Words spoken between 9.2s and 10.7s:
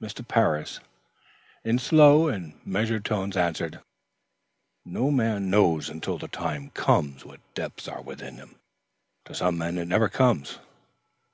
To some men it never comes.